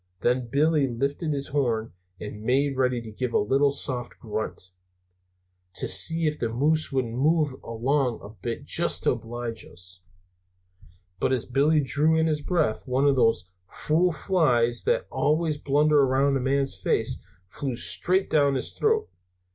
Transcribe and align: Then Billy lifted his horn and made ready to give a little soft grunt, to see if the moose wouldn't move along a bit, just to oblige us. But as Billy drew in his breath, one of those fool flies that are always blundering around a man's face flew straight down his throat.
Then 0.21 0.47
Billy 0.47 0.87
lifted 0.87 1.31
his 1.31 1.49
horn 1.49 1.93
and 2.19 2.41
made 2.41 2.75
ready 2.75 3.03
to 3.03 3.11
give 3.11 3.33
a 3.35 3.37
little 3.37 3.69
soft 3.69 4.17
grunt, 4.19 4.71
to 5.75 5.87
see 5.87 6.25
if 6.25 6.39
the 6.39 6.49
moose 6.49 6.91
wouldn't 6.91 7.13
move 7.13 7.61
along 7.63 8.19
a 8.23 8.29
bit, 8.29 8.65
just 8.65 9.03
to 9.03 9.11
oblige 9.11 9.63
us. 9.63 10.01
But 11.19 11.31
as 11.31 11.45
Billy 11.45 11.81
drew 11.81 12.17
in 12.17 12.25
his 12.25 12.41
breath, 12.41 12.87
one 12.87 13.05
of 13.05 13.15
those 13.15 13.51
fool 13.69 14.11
flies 14.11 14.85
that 14.85 15.01
are 15.01 15.07
always 15.11 15.59
blundering 15.59 16.07
around 16.09 16.35
a 16.35 16.39
man's 16.39 16.81
face 16.81 17.21
flew 17.47 17.75
straight 17.75 18.27
down 18.27 18.55
his 18.55 18.71
throat. 18.73 19.07